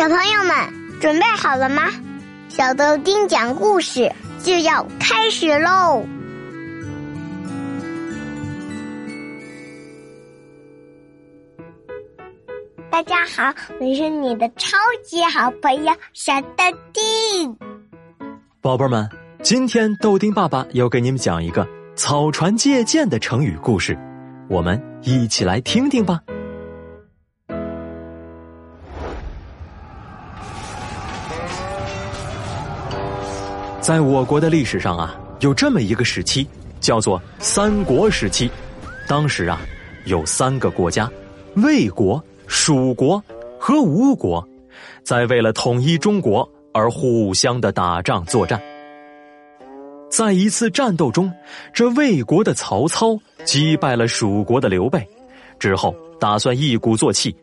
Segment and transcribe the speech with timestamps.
[0.00, 1.82] 小朋友们准备好了吗？
[2.48, 4.10] 小豆丁讲故事
[4.42, 6.06] 就要开始喽！
[12.90, 16.64] 大家好，我是你的超级好朋友小豆
[16.94, 17.54] 丁。
[18.62, 19.06] 宝贝们，
[19.42, 23.98] 今天豆丁爸爸要给你们讲一个草船借箭的成语故事，
[24.48, 26.22] 我们一起来听听吧。
[33.80, 36.46] 在我国的历史上啊，有这么一个时期，
[36.80, 38.50] 叫做三国时期。
[39.08, 39.58] 当时啊，
[40.04, 41.10] 有三个国家：
[41.56, 43.22] 魏国、蜀国
[43.58, 44.46] 和吴国，
[45.02, 48.60] 在为了统一中国而互相的打仗作战。
[50.10, 51.32] 在一次战斗中，
[51.72, 55.08] 这魏国的曹操击败了蜀国的刘备，
[55.58, 57.34] 之后打算一鼓作气，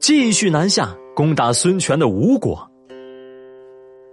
[0.00, 2.67] 继续南下攻打孙权的吴国。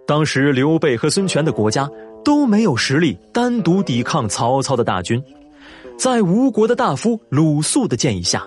[0.08, 1.90] 当时刘备和孙权的国家
[2.24, 5.24] 都没有实力单独抵抗曹操的大军，
[5.98, 8.46] 在吴国的大夫鲁肃的建议下，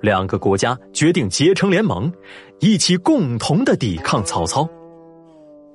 [0.00, 2.12] 两个国家决定结成联盟，
[2.60, 4.68] 一起共同的抵抗曹操。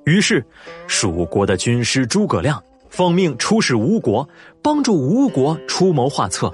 [0.04, 0.44] 于是，
[0.86, 4.26] 蜀国的军师诸葛亮奉命出使吴国，
[4.62, 6.52] 帮助吴国出谋划策，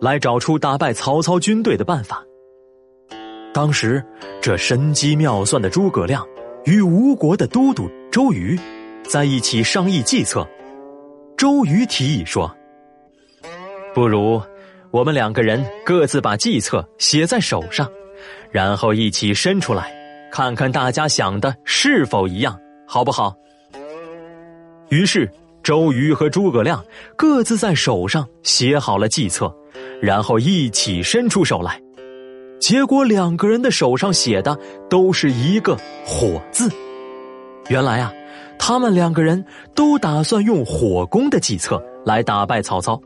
[0.00, 2.22] 来找出打败曹操军队的办法。
[3.52, 4.04] 当时，
[4.42, 6.24] 这神机妙算的诸葛亮。
[6.64, 8.58] 与吴国的都督周瑜
[9.06, 10.46] 在一起商议计策。
[11.36, 12.50] 周瑜提议说
[13.94, 14.40] ：“不如
[14.90, 17.86] 我们两个人各自把计策写在手上，
[18.50, 19.92] 然后一起伸出来，
[20.32, 23.34] 看看大家想的是否一样，好不好？”
[24.88, 25.30] 于是
[25.62, 26.82] 周瑜和诸葛亮
[27.14, 29.54] 各自在手上写好了计策，
[30.00, 31.78] 然后一起伸出手来。
[32.64, 36.66] 结果两个人的手上写的都是一个“火”字，
[37.68, 38.10] 原来啊，
[38.58, 42.98] 他们两个人都打算用火攻的计策来打败曹操。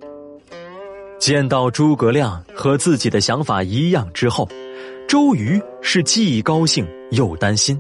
[1.19, 4.49] 见到诸葛亮和自己的想法一样之后，
[5.09, 7.77] 周瑜是既高兴又担心。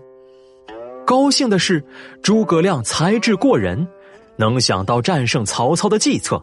[1.06, 1.80] 高兴的是
[2.24, 3.86] 诸葛亮才智过人，
[4.34, 6.38] 能想到战胜曹操的计策；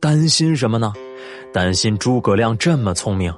[0.00, 0.90] 担心什么呢？
[1.52, 3.30] 担心诸葛亮这么聪明。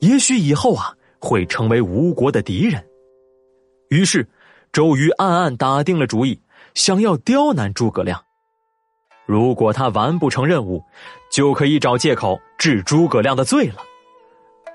[0.00, 2.84] 也许以后啊会成为吴国的敌人，
[3.88, 4.28] 于是
[4.72, 6.40] 周瑜暗暗打定了主意，
[6.74, 8.22] 想要刁难诸葛亮。
[9.24, 10.84] 如果他完不成任务，
[11.32, 13.76] 就可以找借口治诸葛亮的罪了。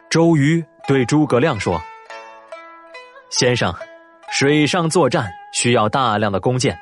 [0.10, 1.82] 周瑜对诸葛亮说
[3.30, 3.74] ：“先生，
[4.30, 6.78] 水上作战需要大量的弓箭，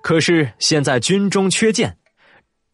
[0.00, 1.94] 可是现在军中缺箭，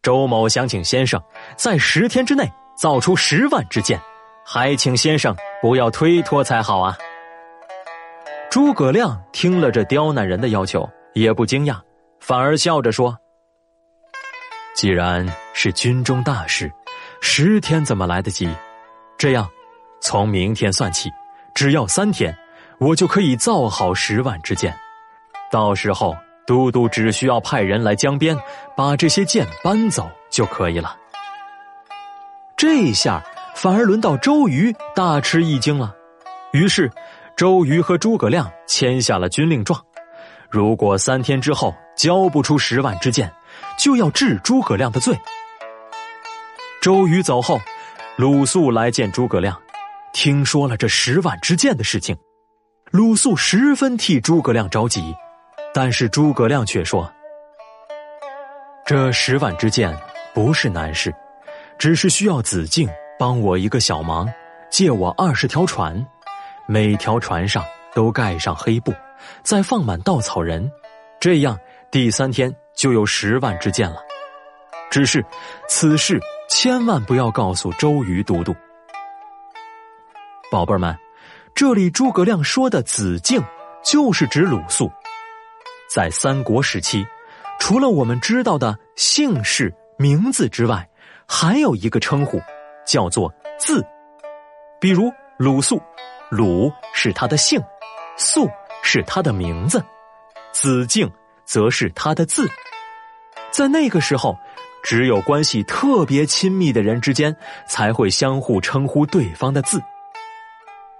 [0.01, 1.21] 周某想请先生
[1.57, 3.99] 在十天之内造出十万支箭。”
[4.51, 6.97] 还请先生不要推脱才好啊！
[8.49, 11.79] 诸葛亮听了这刁难人的要求，也不惊讶，
[12.19, 13.15] 反而笑着说
[14.73, 15.23] ：“既然
[15.53, 16.71] 是军中大事，
[17.21, 18.49] 十天怎么来得及？
[19.19, 19.47] 这样，
[20.01, 21.11] 从明天算起，
[21.53, 22.35] 只要三天，
[22.79, 24.75] 我就可以造好十万支箭。
[25.51, 26.17] 到时候，
[26.47, 28.35] 都督只需要派人来江边，
[28.75, 30.97] 把这些箭搬走就可以了。
[32.57, 33.23] 这下。”
[33.61, 35.93] 反而轮到周瑜大吃一惊了，
[36.53, 36.89] 于是
[37.35, 39.77] 周瑜和诸葛亮签下了军令状，
[40.49, 43.29] 如果三天之后交不出十万支箭，
[43.77, 45.13] 就要治诸葛亮的罪。
[46.81, 47.59] 周瑜走后，
[48.15, 49.61] 鲁肃来见诸葛亮，
[50.13, 52.15] 听说了这十万支箭的事情，
[52.91, 55.13] 鲁肃十分替诸葛亮着急，
[55.73, 57.11] 但是诸葛亮却说
[58.87, 59.93] ：“这十万支箭
[60.33, 61.13] 不是难事，
[61.77, 62.87] 只是需要子敬。”
[63.19, 64.31] 帮我一个小忙，
[64.71, 66.07] 借我二十条船，
[66.65, 67.61] 每条船上
[67.93, 68.93] 都盖上黑布，
[69.43, 70.71] 再放满稻草人，
[71.19, 71.59] 这样
[71.91, 73.97] 第三天就有十万支箭了。
[74.89, 75.23] 只是
[75.67, 78.55] 此事千万不要告诉周瑜都督。
[80.49, 80.97] 宝贝儿们，
[81.53, 83.43] 这里诸葛亮说的子敬，
[83.83, 84.89] 就是指鲁肃。
[85.93, 87.05] 在三国时期，
[87.59, 90.87] 除了我们知道的姓氏名字之外，
[91.27, 92.41] 还有一个称呼。
[92.89, 93.85] 叫做字，
[94.81, 95.79] 比如鲁肃，
[96.31, 97.61] 鲁是他的姓，
[98.17, 98.49] 肃
[98.81, 99.79] 是他的名字，
[100.51, 101.07] 子敬
[101.45, 102.49] 则是他的字。
[103.51, 104.35] 在那个时候，
[104.81, 107.35] 只有关系特别亲密的人之间
[107.67, 109.79] 才会相互称呼对方的字。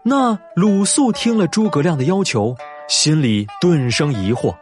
[0.04, 2.56] 那鲁肃听了诸葛亮的要求，
[2.88, 4.56] 心里顿生疑惑，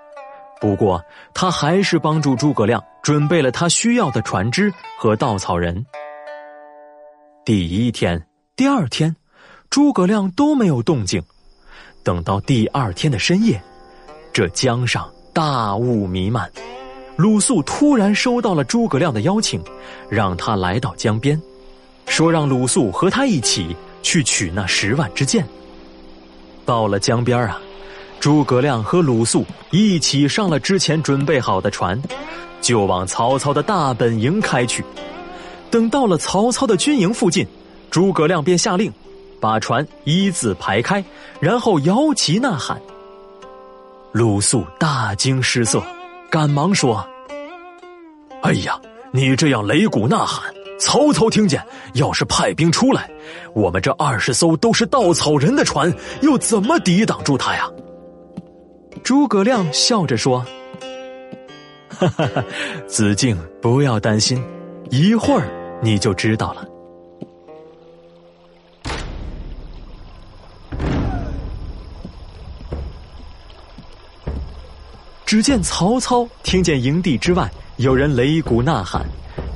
[0.62, 1.04] 不过
[1.34, 5.86] 他还是帮助诸葛亮准备了他需要的船只和稻草人。
[7.48, 8.22] 第一天、
[8.58, 9.16] 第二天，
[9.70, 11.24] 诸葛亮都没有动静。
[12.04, 13.64] 等到第二天的深夜，
[14.34, 16.52] 这江上大雾弥漫。
[17.16, 19.64] 鲁肃突然收到了诸葛亮的邀请，
[20.10, 21.42] 让他来到江边，
[22.08, 23.74] 说让鲁肃和他一起
[24.04, 25.48] 去取那十万支箭。
[26.66, 27.62] 到了江边啊，
[28.20, 31.98] 诸葛亮和鲁肃一起上了之前准备好的船，
[32.60, 34.84] 就往曹操的大本营开去。
[35.70, 37.46] 等到了曹操的军营附近，
[37.90, 38.92] 诸葛亮便下令，
[39.40, 41.04] 把船一字排开，
[41.40, 42.82] 然后摇旗呐喊。
[44.12, 45.82] 鲁肃大惊失色。
[46.30, 47.08] 赶忙说
[48.44, 48.78] ：“哎呀，
[49.14, 53.10] 你这样擂鼓呐喊，曹操听见，要是派兵出来，
[53.54, 55.90] 我们这二十艘都是稻草人的船，
[56.22, 57.72] 又怎么抵挡住他呀？”
[59.06, 60.46] 诸葛亮笑着说
[61.98, 62.44] ：“哈哈哈，
[62.88, 64.44] 子敬不要担心，
[64.90, 65.48] 一会儿
[65.82, 66.66] 你就知道了。”
[75.26, 79.06] 只见曹操听见营地之外有人擂鼓呐喊，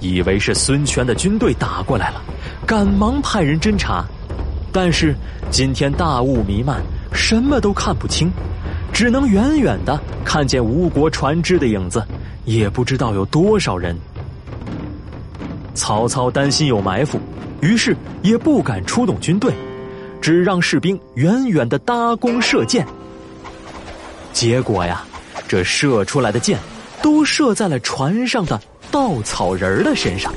[0.01, 2.21] 以为是孙权的军队打过来了，
[2.67, 4.05] 赶忙派人侦查。
[4.73, 5.15] 但是
[5.49, 6.81] 今天大雾弥漫，
[7.13, 8.29] 什么都看不清，
[8.91, 12.05] 只能远远的看见吴国船只的影子，
[12.43, 13.97] 也不知道有多少人。
[15.73, 17.19] 曹操担心有埋伏，
[17.61, 19.53] 于是也不敢出动军队，
[20.21, 22.85] 只让士兵远远的搭弓射箭。
[24.33, 25.05] 结果呀。
[25.47, 26.57] 这射出来的箭，
[27.01, 28.57] 都射在了船上的
[28.89, 30.33] 稻草人的身上。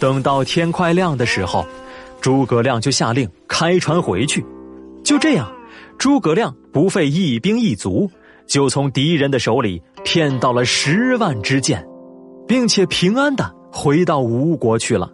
[0.00, 1.64] 等到天快亮的时候，
[2.20, 4.44] 诸葛亮就下令开船回去。
[5.04, 5.52] 就这样，
[5.98, 8.10] 诸葛亮不费一兵一卒，
[8.48, 11.86] 就从敌人的手里骗到了十万支箭，
[12.52, 15.10] 并且平安的回到吴国去了。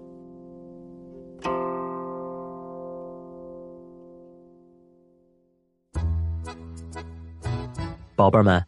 [8.16, 8.60] 宝贝儿们，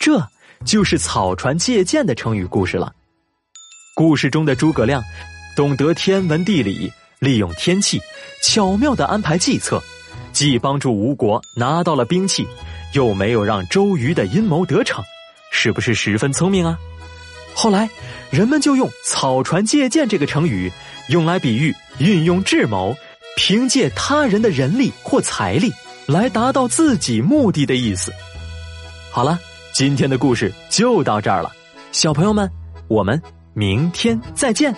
[0.00, 0.20] 这
[0.64, 2.92] 就是草船借箭的成语故事了。
[3.94, 5.00] 故事中的诸葛亮
[5.56, 6.90] 懂得天文地理，
[7.20, 8.00] 利用天气
[8.42, 9.80] 巧妙的安排计策，
[10.32, 12.44] 既帮助吴国拿到了兵器，
[12.92, 15.00] 又没有让周瑜的阴谋得逞，
[15.52, 16.76] 是不是十分聪明啊？
[17.58, 17.88] 后来
[18.30, 20.70] 人们就用“草船借箭”这个成语，
[21.08, 22.94] 用来比喻运用智谋，
[23.34, 25.72] 凭借他人的人力或财力
[26.06, 28.12] 来达到自己目的的意思。
[29.10, 29.40] 好了，
[29.72, 31.50] 今天的故事就到这儿了，
[31.92, 32.48] 小朋友们，
[32.88, 33.20] 我们
[33.54, 34.74] 明天再见。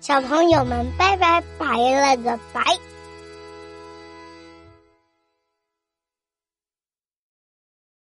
[0.00, 2.60] 小朋友们，拜拜，拜了个拜。